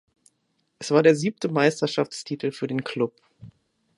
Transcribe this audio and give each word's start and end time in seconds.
Es 0.79 0.89
war 0.89 1.03
der 1.03 1.13
siebte 1.15 1.47
Meisterschaftstitel 1.47 2.51
für 2.51 2.65
den 2.65 2.83
Klub. 2.83 3.21